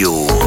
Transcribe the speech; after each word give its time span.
radio. 0.00 0.39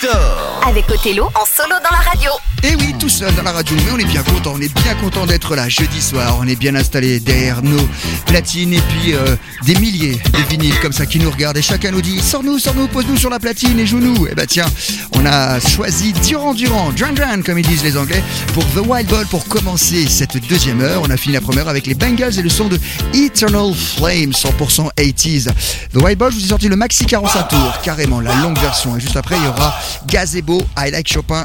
Collector. 0.00 0.60
Avec 0.66 0.90
Othello 0.90 1.26
en 1.34 1.44
solo 1.44 1.74
dans 1.82 1.90
la 1.90 2.02
radio. 2.02 2.30
Et 2.64 2.74
oui, 2.74 2.92
tout 2.98 3.08
seul 3.08 3.32
dans 3.36 3.44
la 3.44 3.52
radio, 3.52 3.76
mais 3.76 3.92
on 3.94 3.98
est 3.98 4.04
bien 4.04 4.22
content, 4.22 4.54
on 4.56 4.60
est 4.60 4.74
bien 4.82 4.94
content 4.96 5.26
d'être 5.26 5.54
là 5.54 5.68
jeudi 5.68 6.02
soir, 6.02 6.36
on 6.40 6.46
est 6.48 6.56
bien 6.56 6.74
installé 6.74 7.20
derrière 7.20 7.62
nos 7.62 7.88
platines 8.26 8.72
et 8.72 8.80
puis 8.80 9.14
euh, 9.14 9.36
des 9.64 9.76
milliers 9.76 10.20
de 10.32 10.38
vinyles 10.50 10.78
comme 10.80 10.92
ça 10.92 11.06
qui 11.06 11.20
nous 11.20 11.30
regardent 11.30 11.56
et 11.56 11.62
chacun 11.62 11.92
nous 11.92 12.02
dit 12.02 12.20
sors-nous, 12.20 12.58
sors-nous, 12.58 12.88
pose-nous 12.88 13.16
sur 13.16 13.30
la 13.30 13.38
platine 13.38 13.78
et 13.78 13.86
joue-nous. 13.86 14.26
Et 14.26 14.34
bah 14.34 14.46
tiens, 14.46 14.66
on 15.12 15.24
a 15.24 15.60
choisi 15.60 16.12
Durand 16.12 16.52
Durand, 16.52 16.90
Duran 16.90 17.12
Duran 17.12 17.42
comme 17.46 17.58
ils 17.58 17.66
disent 17.66 17.84
les 17.84 17.96
Anglais, 17.96 18.22
pour 18.54 18.64
The 18.70 18.84
Wild 18.84 19.08
Ball 19.08 19.26
pour 19.26 19.46
commencer 19.46 20.08
cette 20.08 20.36
deuxième 20.48 20.80
heure. 20.80 21.02
On 21.04 21.10
a 21.10 21.16
fini 21.16 21.34
la 21.34 21.40
première 21.40 21.64
heure 21.64 21.70
avec 21.70 21.86
les 21.86 21.94
Bengals 21.94 22.38
et 22.38 22.42
le 22.42 22.50
son 22.50 22.66
de 22.66 22.78
Eternal 23.14 23.72
Flame, 23.72 24.32
100% 24.32 24.88
80s. 24.96 25.48
The 25.92 26.02
Wild 26.02 26.18
Ball, 26.18 26.32
je 26.32 26.38
vous 26.38 26.44
ai 26.44 26.48
sorti 26.48 26.68
le 26.68 26.76
maxi 26.76 27.06
45 27.06 27.48
tours, 27.48 27.80
carrément 27.84 28.20
la 28.20 28.34
longue 28.36 28.58
version. 28.58 28.96
Et 28.96 29.00
juste 29.00 29.16
après, 29.16 29.36
il 29.36 29.44
y 29.44 29.48
aura 29.48 29.78
Gazebo, 30.06 30.60
I 30.76 30.90
Like 30.90 31.06
Chopin 31.06 31.44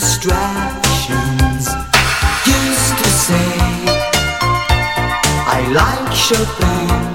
distractions. 0.00 1.66
Used 2.46 2.96
to 3.02 3.10
say, 3.26 3.52
I 5.46 5.60
like 5.74 6.14
Chopin. 6.14 7.09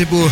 c'est 0.00 0.06
beau. 0.06 0.30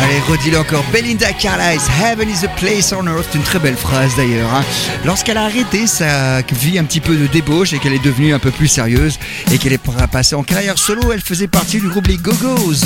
Allez, 0.00 0.20
redis-le 0.28 0.58
encore. 0.60 0.84
Belinda 0.92 1.32
Carlisle, 1.32 1.80
Heaven 2.00 2.28
is 2.28 2.44
a 2.44 2.48
place 2.48 2.92
on 2.92 3.06
earth. 3.08 3.26
C'est 3.32 3.38
une 3.38 3.44
très 3.44 3.58
belle 3.58 3.74
phrase 3.74 4.12
d'ailleurs. 4.16 4.48
Hein. 4.54 4.62
Lorsqu'elle 5.04 5.38
a 5.38 5.44
arrêté 5.44 5.88
sa 5.88 6.40
vie 6.52 6.78
un 6.78 6.84
petit 6.84 7.00
peu 7.00 7.16
de 7.16 7.26
débauche 7.26 7.72
et 7.72 7.80
qu'elle 7.80 7.94
est 7.94 8.04
devenue 8.04 8.32
un 8.32 8.38
peu 8.38 8.52
plus 8.52 8.68
sérieuse 8.68 9.18
et 9.50 9.58
qu'elle 9.58 9.72
est 9.72 9.82
passée 10.12 10.36
en 10.36 10.44
carrière 10.44 10.78
solo, 10.78 11.10
elle 11.12 11.20
faisait 11.20 11.48
partie 11.48 11.80
du 11.80 11.88
groupe 11.88 12.06
Les 12.06 12.16
Go-Go's, 12.16 12.84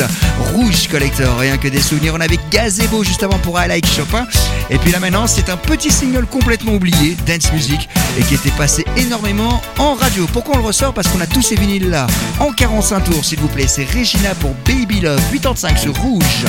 Rouge 0.54 0.88
Collector. 0.88 1.36
Rien 1.38 1.58
que 1.58 1.68
des 1.68 1.82
souvenirs. 1.82 2.14
On 2.16 2.20
avait 2.20 2.38
Gazebo 2.50 3.04
juste 3.04 3.22
avant 3.22 3.38
pour 3.38 3.60
I 3.60 3.68
Like 3.68 3.86
Chopin. 3.86 4.26
Et 4.70 4.78
puis 4.78 4.92
là 4.92 5.00
maintenant, 5.00 5.26
c'est 5.26 5.50
un 5.50 5.56
petit 5.56 5.90
single 5.90 6.26
complètement 6.26 6.74
oublié, 6.74 7.16
Dance 7.26 7.52
Music, 7.52 7.88
et 8.18 8.22
qui 8.22 8.34
était 8.34 8.50
passé 8.50 8.84
énormément 8.96 9.60
en 9.78 9.94
radio. 9.94 10.26
Pourquoi 10.32 10.54
on 10.54 10.58
le 10.58 10.64
ressort? 10.64 10.94
Parce 10.94 11.08
qu'on 11.08 11.20
a 11.20 11.26
tous 11.26 11.42
ces 11.42 11.56
vinyles 11.56 11.90
là, 11.90 12.06
en 12.38 12.52
45 12.52 13.04
tours 13.04 13.24
s'il 13.24 13.40
vous 13.40 13.48
plaît. 13.48 13.66
C'est 13.66 13.84
Regina 13.84 14.34
pour 14.36 14.54
Baby 14.66 15.00
Love 15.00 15.20
85 15.32 15.78
sur 15.78 15.96
Rouge. 15.96 16.46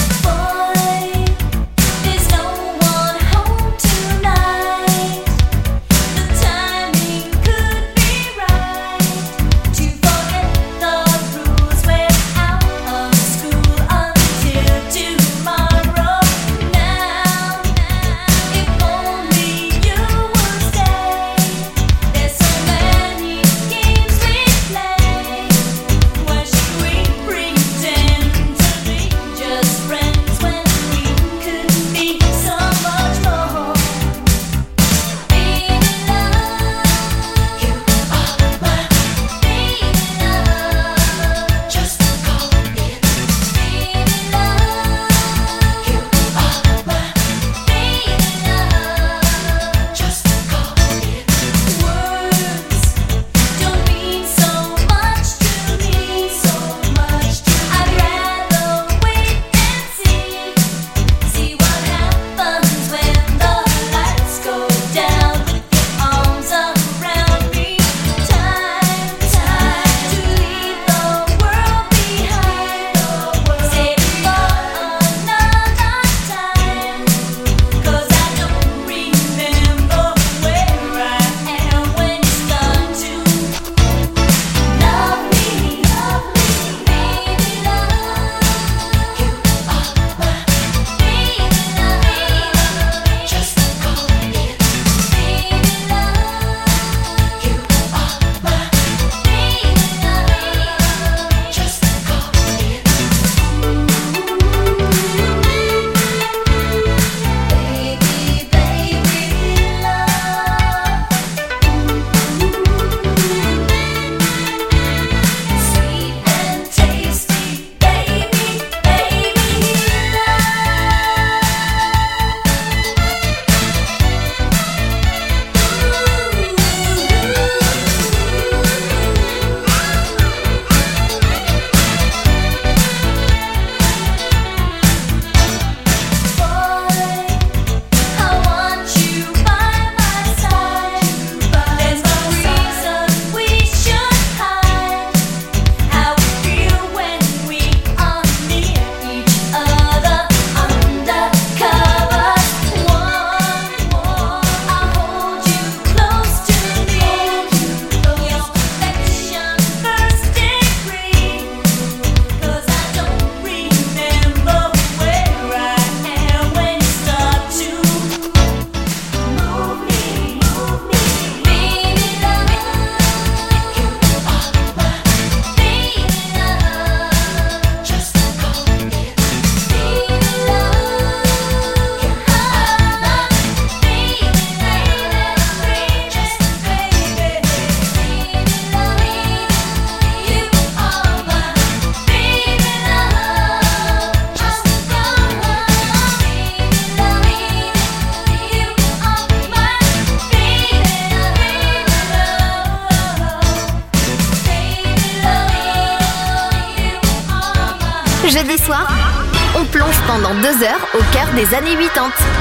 des 211.36 211.56
années 211.56 211.78
80. 211.94 212.41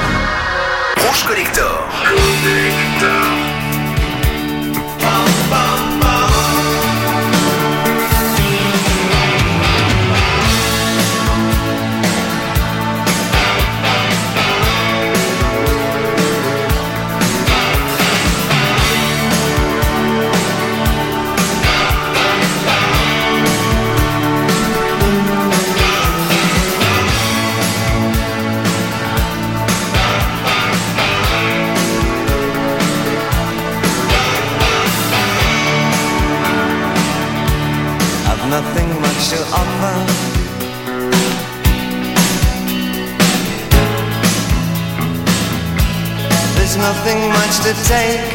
say 47.91 48.30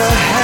to 0.00 0.39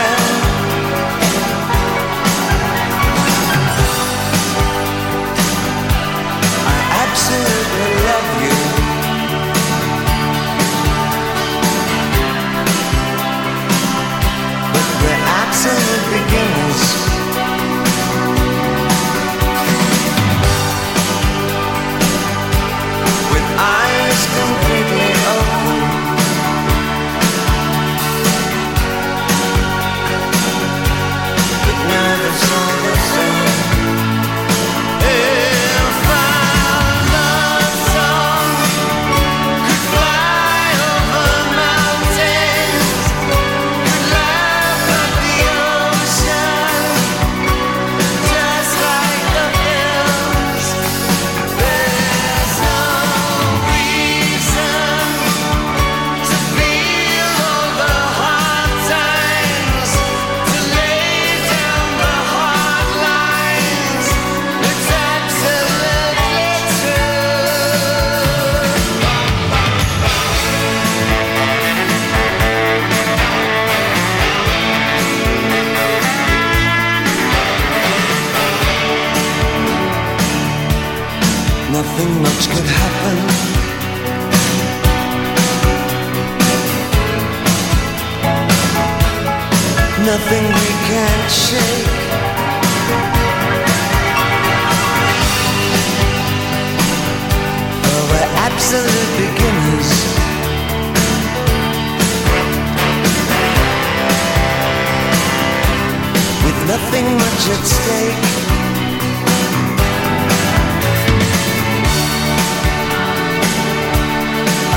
nothing 106.67 107.07
much 107.17 107.43
at 107.55 107.65
stake. 107.65 108.25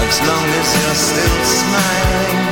As 0.05 0.17
long 0.27 0.47
as 0.59 0.67
you're 0.79 0.99
still 1.09 1.39
smiling. 1.45 2.48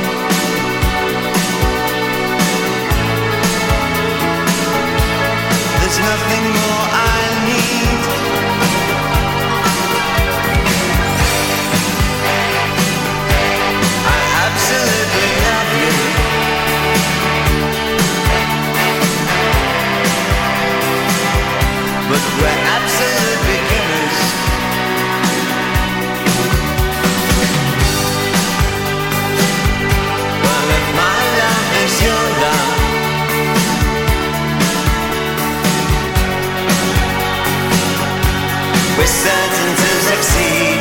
See. 40.20 40.77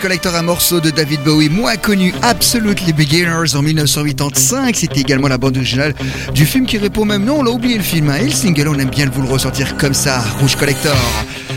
Rouge 0.00 0.08
Collector, 0.08 0.34
un 0.34 0.42
morceau 0.42 0.80
de 0.80 0.88
David 0.88 1.20
Bowie, 1.24 1.50
moins 1.50 1.76
connu, 1.76 2.14
Absolutely 2.22 2.94
Beginners 2.94 3.54
en 3.54 3.60
1985. 3.60 4.74
C'était 4.74 5.00
également 5.00 5.28
la 5.28 5.36
bande 5.36 5.58
originale 5.58 5.94
du 6.32 6.46
film 6.46 6.64
qui 6.64 6.78
répond 6.78 7.04
même 7.04 7.26
nom. 7.26 7.40
On 7.40 7.42
l'a 7.42 7.50
oublié 7.50 7.76
le 7.76 7.82
film, 7.82 8.08
hein. 8.08 8.16
et 8.18 8.24
le 8.24 8.30
single, 8.30 8.68
on 8.68 8.78
aime 8.78 8.88
bien 8.88 9.10
vous 9.12 9.20
le 9.20 9.28
ressortir 9.28 9.76
comme 9.76 9.92
ça. 9.92 10.24
Rouge 10.40 10.56
Collector, 10.56 10.96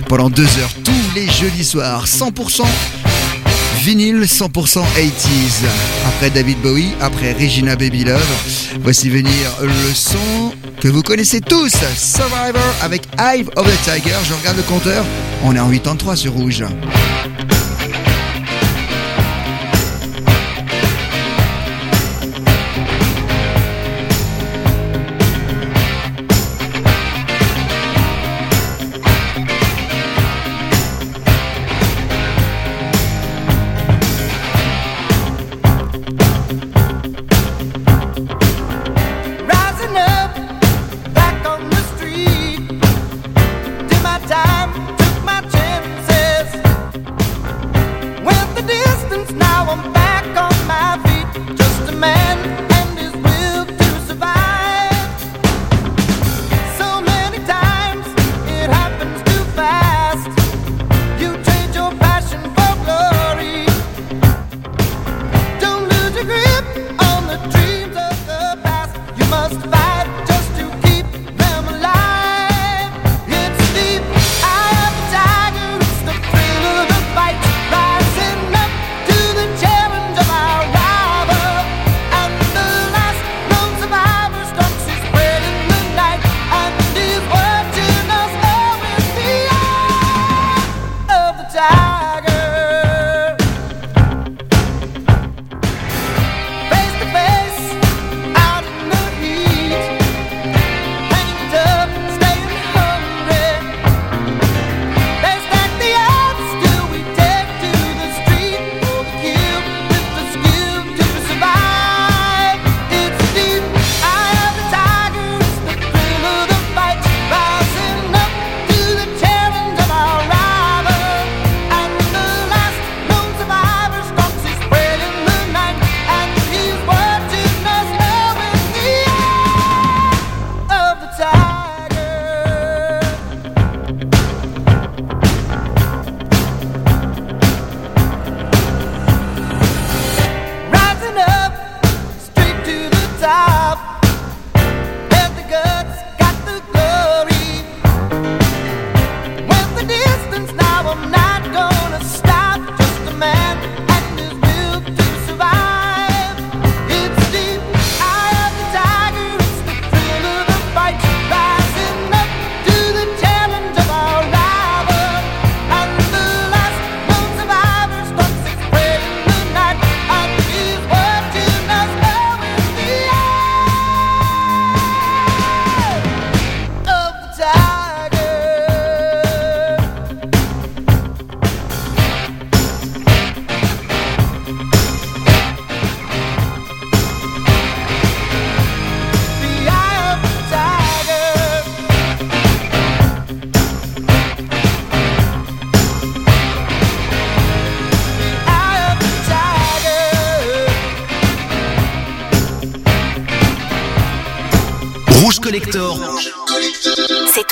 pendant 0.10 0.30
deux 0.30 0.44
heures, 0.44 0.74
tous 0.84 1.16
les 1.16 1.26
jeudis 1.30 1.64
soirs, 1.64 2.06
100% 2.06 2.64
vinyle, 3.82 4.20
100% 4.24 4.50
80s. 4.50 4.84
Après 6.06 6.30
David 6.30 6.60
Bowie, 6.62 6.92
après 7.00 7.32
Regina 7.32 7.78
Baby 7.78 8.04
Love, 8.04 8.22
voici 8.82 9.10
venir 9.10 9.32
le 9.62 9.94
son 9.94 10.54
que 10.82 10.90
vous 10.90 11.02
connaissez 11.02 11.40
tous, 11.40 11.74
Survivor 11.96 12.76
avec 12.82 13.04
Hive 13.18 13.50
of 13.56 13.66
the 13.66 13.84
Tiger. 13.86 14.18
Je 14.28 14.34
regarde 14.34 14.58
le 14.58 14.64
compteur, 14.64 15.06
on 15.46 15.56
est 15.56 15.60
en 15.62 15.70
83 15.70 16.18
sur 16.18 16.34
Rouge. 16.34 16.66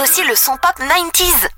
Aussi 0.01 0.23
le 0.23 0.35
son 0.35 0.57
pop 0.57 0.79
90s. 0.79 1.50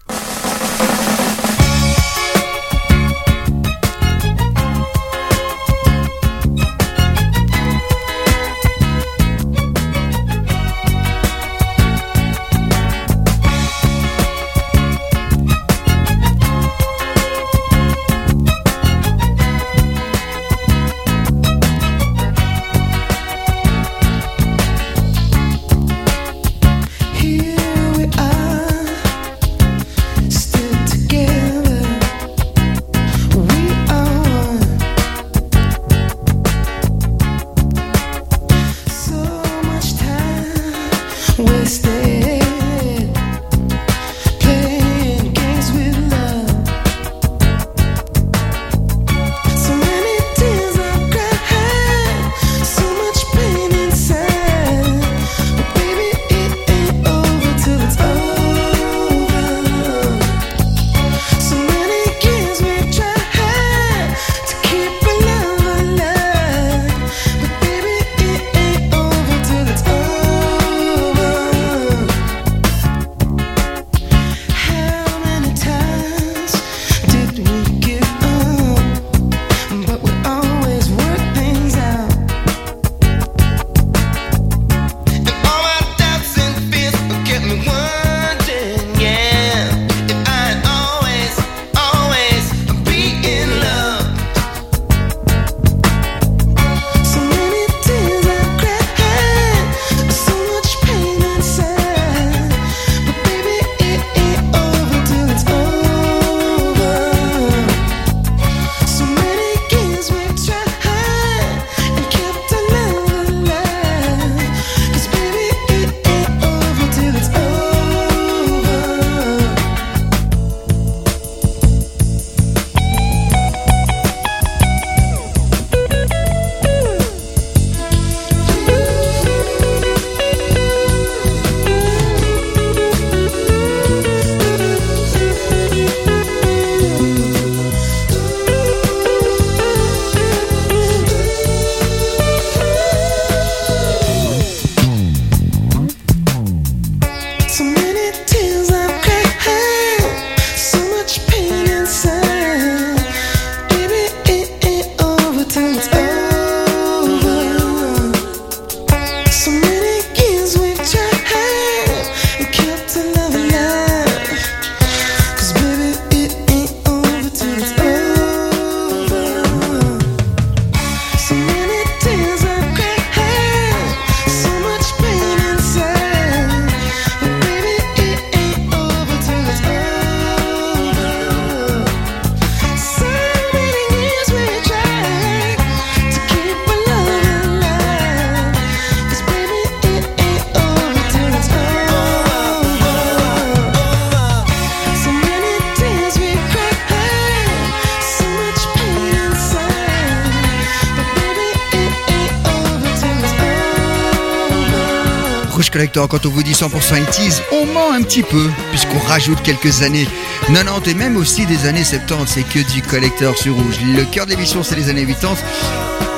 Quand 205.94 206.26
on 206.26 206.30
vous 206.30 206.44
dit 206.44 206.54
100% 206.54 206.70
80s, 206.70 207.42
on 207.52 207.66
ment 207.68 207.94
un 207.94 208.02
petit 208.02 208.24
peu, 208.24 208.50
puisqu'on 208.72 209.00
rajoute 209.00 209.42
quelques 209.44 209.84
années 209.84 210.08
90 210.48 210.90
et 210.90 210.94
même 210.96 211.18
aussi 211.18 211.46
des 211.46 211.68
années 211.68 211.84
70. 211.84 212.32
C'est 212.34 212.44
que 212.44 212.60
du 212.72 212.82
collector 212.82 213.38
sur 213.38 213.54
Rouge. 213.56 213.80
Le 213.96 214.04
cœur 214.04 214.26
de 214.26 214.32
l'émission, 214.32 214.64
c'est 214.64 214.76
les 214.76 214.90
années 214.90 215.06
80. 215.06 215.36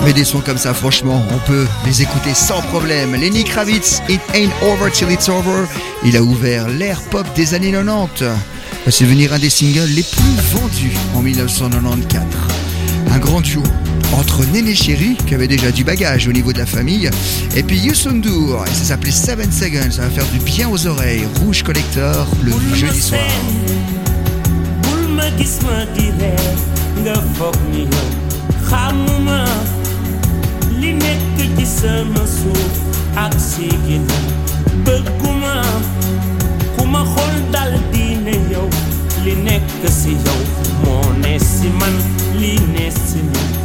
Mais 0.03 0.13
des 0.13 0.23
sons 0.23 0.39
comme 0.39 0.57
ça, 0.57 0.73
franchement, 0.73 1.21
on 1.31 1.39
peut 1.39 1.67
les 1.85 2.01
écouter 2.01 2.33
sans 2.33 2.61
problème. 2.61 3.15
Lenny 3.15 3.43
Kravitz, 3.43 4.01
It 4.07 4.21
Ain't 4.33 4.51
Over 4.61 4.91
Till 4.91 5.11
It's 5.11 5.27
Over. 5.27 5.65
Il 6.05 6.15
a 6.15 6.21
ouvert 6.21 6.69
l'ère 6.69 7.01
pop 7.01 7.27
des 7.35 7.53
années 7.53 7.71
90. 7.71 8.23
C'est 8.89 9.03
devenir 9.03 9.33
un 9.33 9.39
des 9.39 9.49
singles 9.49 9.89
les 9.89 10.03
plus 10.03 10.57
vendus 10.57 10.95
en 11.15 11.21
1994. 11.21 12.23
Un 13.11 13.17
grand 13.17 13.41
duo 13.41 13.63
entre 14.13 14.45
Néné 14.45 14.75
Chéri, 14.75 15.15
qui 15.27 15.35
avait 15.35 15.47
déjà 15.47 15.71
du 15.71 15.83
bagage 15.83 16.27
au 16.27 16.31
niveau 16.31 16.53
de 16.53 16.57
la 16.57 16.65
famille, 16.65 17.09
et 17.55 17.63
puis 17.63 17.77
Youssou 17.77 18.11
N'Dour, 18.11 18.63
et 18.65 18.73
ça 18.73 18.85
s'appelait 18.85 19.11
Seven 19.11 19.51
Seconds, 19.51 19.91
ça 19.91 20.03
va 20.03 20.09
faire 20.09 20.27
du 20.27 20.39
bien 20.39 20.69
aux 20.69 20.87
oreilles. 20.87 21.25
Rouge 21.41 21.63
Collector, 21.63 22.27
le 22.43 22.51
jeudi 22.75 23.01
soir. 23.01 23.19
li 39.25 39.33
nekk 39.41 39.85
si 39.89 40.13
yow 40.25 40.41
moo 40.83 41.13
ne 41.23 41.33
si 41.49 41.69
man 41.79 41.95
li 42.39 42.53
ne 42.73 42.89
si 43.01 43.23
man 43.31 43.64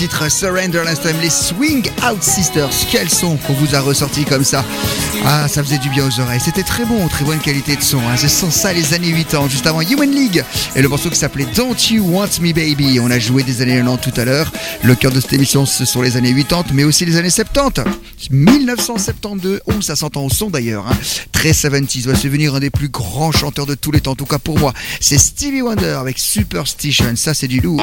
Titre 0.00 0.30
Surrender 0.30 0.80
Last 0.82 1.02
Time, 1.02 1.20
les 1.20 1.28
Swing 1.28 1.86
Out 2.10 2.22
Sisters. 2.22 2.70
Quel 2.90 3.10
son 3.10 3.36
qu'on 3.36 3.52
vous 3.52 3.74
a 3.74 3.80
ressorti 3.80 4.24
comme 4.24 4.44
ça. 4.44 4.64
Ah, 5.26 5.46
ça 5.46 5.62
faisait 5.62 5.76
du 5.76 5.90
bien 5.90 6.08
aux 6.08 6.20
oreilles. 6.20 6.40
C'était 6.42 6.62
très 6.62 6.86
bon, 6.86 7.06
très 7.06 7.22
bonne 7.26 7.38
qualité 7.38 7.76
de 7.76 7.82
son. 7.82 7.98
Hein. 7.98 8.16
C'est 8.16 8.30
sans 8.30 8.50
ça 8.50 8.72
les 8.72 8.94
années 8.94 9.12
80, 9.12 9.50
juste 9.50 9.66
avant 9.66 9.82
Human 9.82 10.10
League. 10.10 10.42
Et 10.74 10.80
le 10.80 10.88
morceau 10.88 11.10
qui 11.10 11.16
s'appelait 11.16 11.46
Don't 11.54 11.76
You 11.90 12.02
Want 12.02 12.40
Me 12.40 12.54
Baby. 12.54 12.98
On 12.98 13.10
a 13.10 13.18
joué 13.18 13.42
des 13.42 13.60
années 13.60 13.76
90 13.76 14.10
tout 14.10 14.18
à 14.18 14.24
l'heure. 14.24 14.50
Le 14.82 14.94
cœur 14.94 15.12
de 15.12 15.20
cette 15.20 15.34
émission, 15.34 15.66
ce 15.66 15.84
sont 15.84 16.00
les 16.00 16.16
années 16.16 16.34
80, 16.34 16.72
mais 16.72 16.84
aussi 16.84 17.04
les 17.04 17.18
années 17.18 17.28
70. 17.28 17.82
1972. 18.30 19.60
Oh, 19.66 19.82
ça 19.82 19.96
s'entend 19.96 20.24
au 20.24 20.30
son 20.30 20.48
d'ailleurs. 20.48 20.86
Hein. 20.88 20.96
Très 21.30 21.50
70s. 21.50 22.06
Va 22.06 22.14
se 22.14 22.26
venir 22.26 22.54
un 22.54 22.60
des 22.60 22.70
plus 22.70 22.88
grands 22.88 23.32
chanteurs 23.32 23.66
de 23.66 23.74
tous 23.74 23.92
les 23.92 24.00
temps. 24.00 24.12
En 24.12 24.16
tout 24.16 24.24
cas 24.24 24.38
pour 24.38 24.58
moi. 24.58 24.72
C'est 24.98 25.18
Stevie 25.18 25.60
Wonder 25.60 25.98
avec 26.00 26.18
Superstition. 26.18 27.16
Ça, 27.16 27.34
c'est 27.34 27.48
du 27.48 27.60
lourd. 27.60 27.82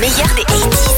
meilleur 0.00 0.34
des 0.34 0.44
80s. 0.44 0.89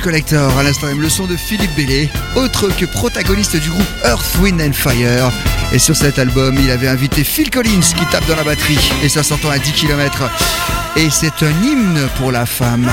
Collector, 0.00 0.56
à 0.58 0.62
l'instant 0.62 0.86
même 0.86 1.00
le 1.00 1.08
son 1.08 1.26
de 1.26 1.36
Philippe 1.36 1.74
Bellé, 1.74 2.08
autre 2.36 2.68
que 2.68 2.84
protagoniste 2.84 3.56
du 3.56 3.70
groupe 3.70 3.86
Earth, 4.04 4.36
Wind 4.40 4.60
and 4.60 4.72
Fire. 4.72 5.30
Et 5.72 5.78
sur 5.78 5.96
cet 5.96 6.18
album, 6.18 6.56
il 6.58 6.70
avait 6.70 6.88
invité 6.88 7.24
Phil 7.24 7.50
Collins 7.50 7.80
qui 7.80 8.06
tape 8.06 8.26
dans 8.26 8.36
la 8.36 8.44
batterie, 8.44 8.92
et 9.02 9.08
ça 9.08 9.22
s'entend 9.22 9.50
à 9.50 9.58
10 9.58 9.72
km. 9.72 10.30
Et 10.96 11.10
c'est 11.10 11.42
un 11.42 11.50
hymne 11.62 12.08
pour 12.16 12.32
la 12.32 12.46
femme. 12.46 12.88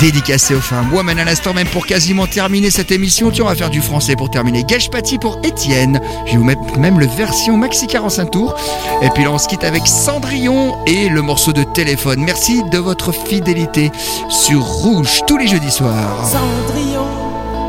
Dédicacé 0.00 0.54
aux 0.54 0.60
femmes. 0.62 0.90
Woman 0.94 1.18
à 1.18 1.24
l'instant 1.24 1.52
même 1.52 1.66
pour 1.66 1.86
quasiment 1.86 2.26
terminer 2.26 2.70
cette 2.70 2.90
émission. 2.90 3.30
Tiens, 3.30 3.44
on 3.44 3.48
va 3.48 3.54
faire 3.54 3.68
du 3.68 3.82
français 3.82 4.16
pour 4.16 4.30
terminer. 4.30 4.64
Gage 4.64 4.88
pour 5.20 5.38
Étienne. 5.44 6.00
Je 6.24 6.32
vais 6.32 6.38
vous 6.38 6.44
mettre 6.44 6.78
même 6.78 6.98
le 6.98 7.06
version 7.06 7.58
maxi 7.58 7.86
45 7.86 8.30
tours. 8.30 8.54
Et 9.02 9.10
puis 9.10 9.24
là, 9.24 9.30
on 9.30 9.36
se 9.36 9.46
quitte 9.46 9.62
avec 9.62 9.86
Cendrillon 9.86 10.74
et 10.86 11.10
le 11.10 11.20
morceau 11.20 11.52
de 11.52 11.64
téléphone. 11.64 12.20
Merci 12.20 12.62
de 12.70 12.78
votre 12.78 13.12
fidélité 13.12 13.92
sur 14.30 14.62
Rouge 14.62 15.20
tous 15.26 15.36
les 15.36 15.48
jeudis 15.48 15.70
soirs. 15.70 16.24
Cendrillon, 16.24 17.06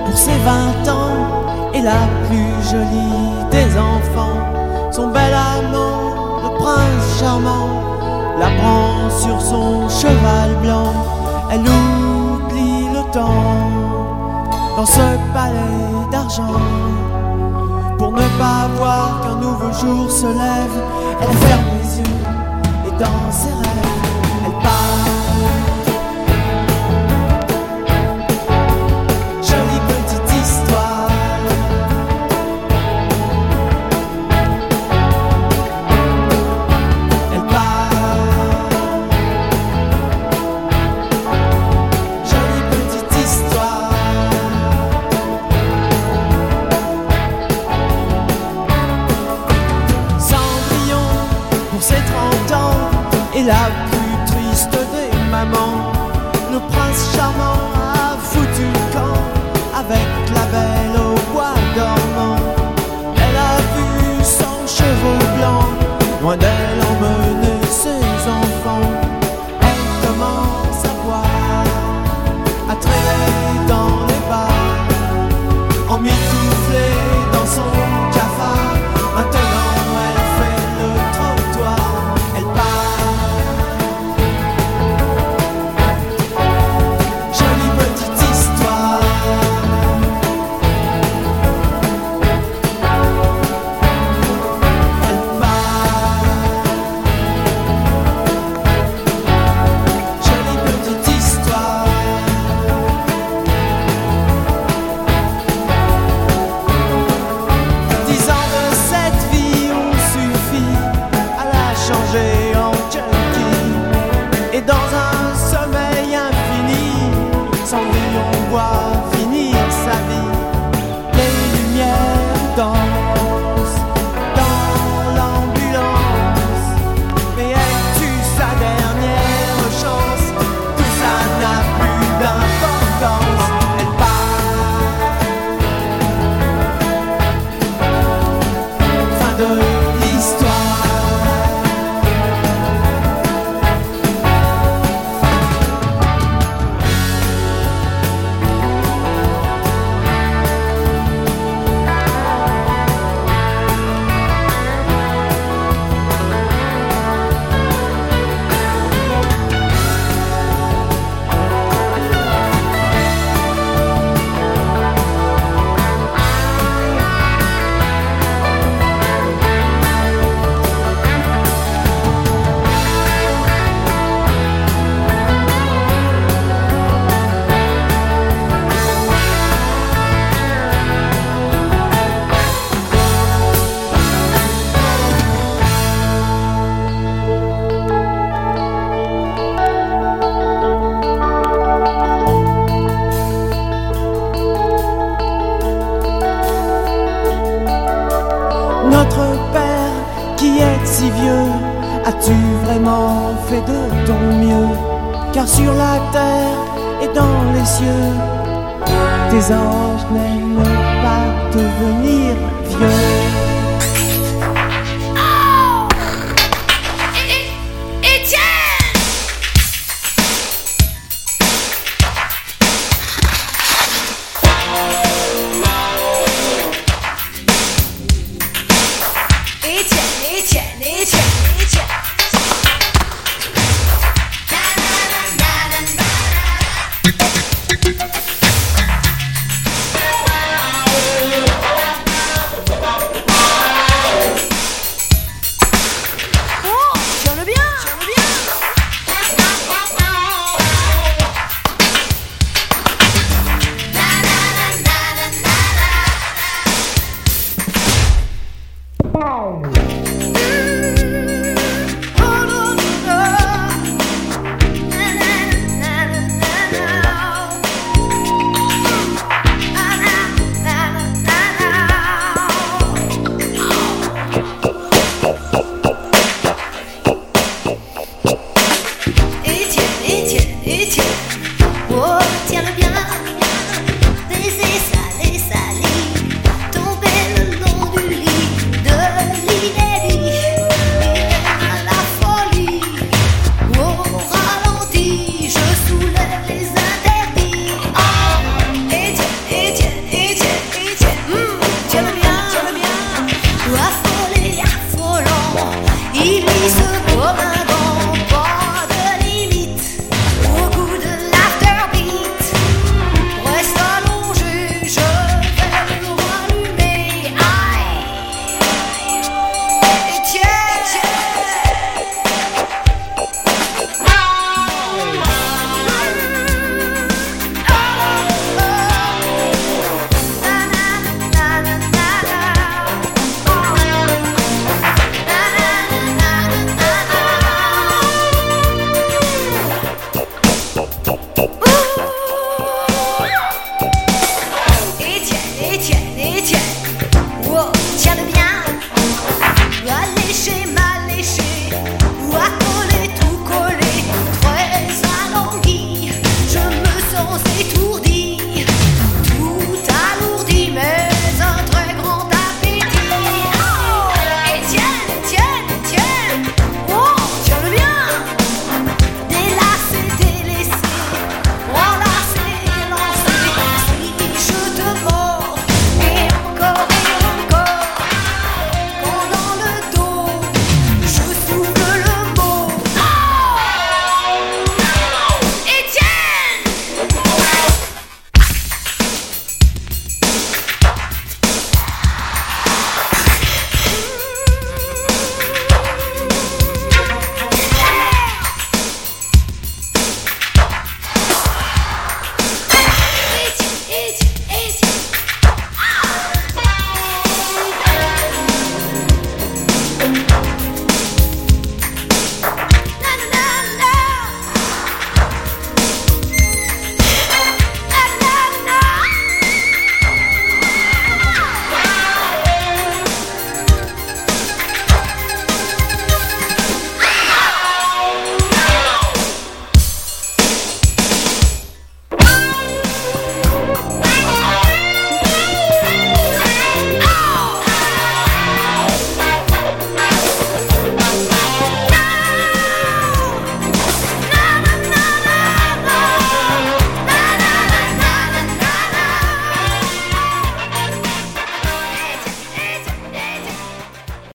pour 0.05 0.17
ses 0.17 0.37
20 0.85 0.89
ans, 0.89 1.71
est 1.73 1.81
la 1.81 2.07
plus 2.29 2.69
jolie 2.71 3.51
des 3.51 3.77
enfants. 3.77 4.89
Son 4.93 5.07
bel 5.07 5.33
amant, 5.33 6.43
le 6.43 6.57
prince 6.57 7.19
charmant, 7.19 8.37
la 8.39 8.49
prend 8.51 9.09
sur 9.09 9.41
son 9.41 9.89
cheval 9.89 10.55
blanc. 10.61 10.93
Elle 11.51 11.63
le 11.63 12.10
dans 13.13 14.85
ce 14.85 15.17
palais 15.33 16.09
d'argent. 16.11 16.59
Pour 17.97 18.11
ne 18.13 18.27
pas 18.39 18.67
voir 18.77 19.21
qu'un 19.21 19.35
nouveau 19.35 19.71
jour 19.73 20.09
se 20.09 20.27
lève, 20.27 20.77
elle 21.21 21.37
ferme 21.37 21.65
les 21.81 21.99
yeux 21.99 22.21
et 22.87 22.91
dans 22.99 23.31
ses 23.31 23.49
rêves, 23.49 23.80